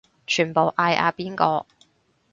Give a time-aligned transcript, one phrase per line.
[0.25, 1.67] 全部嗌阿邊個